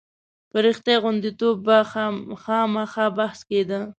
په 0.51 0.57
رښتیا 0.65 0.95
غوندېتوب 1.03 1.55
به 1.65 1.77
خامخا 2.43 3.05
بحث 3.17 3.39
کېده. 3.49 3.79